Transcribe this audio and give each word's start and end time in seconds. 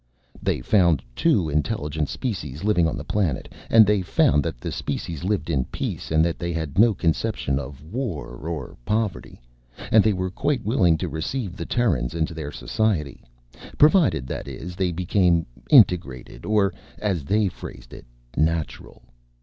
They 0.41 0.61
found 0.61 1.03
two 1.15 1.47
intelligent 1.47 2.09
species 2.09 2.63
living 2.63 2.87
on 2.87 2.97
the 2.97 3.03
planet, 3.03 3.53
and 3.69 3.85
they 3.85 4.01
found 4.01 4.41
that 4.43 4.59
the 4.59 4.71
species 4.71 5.23
lived 5.23 5.47
in 5.47 5.63
peace 5.65 6.09
and 6.09 6.25
that 6.25 6.39
they 6.39 6.51
had 6.53 6.79
no 6.79 6.95
conception 6.95 7.59
of 7.59 7.83
war 7.83 8.29
or 8.29 8.71
of 8.71 8.83
poverty. 8.83 9.39
And 9.91 10.03
they 10.03 10.13
were 10.13 10.31
quite 10.31 10.65
willing 10.65 10.97
to 10.97 11.07
receive 11.07 11.55
the 11.55 11.67
Terrans 11.67 12.15
into 12.15 12.33
their 12.33 12.51
society. 12.51 13.21
Provided, 13.77 14.25
that 14.25 14.47
is, 14.47 14.75
they 14.75 14.91
became 14.91 15.45
integrated, 15.69 16.47
or 16.47 16.73
as 16.97 17.23
they 17.23 17.47
phrased 17.47 17.93
it 17.93 18.05
natural. 18.35 19.03